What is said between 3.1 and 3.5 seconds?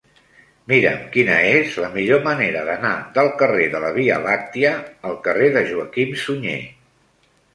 del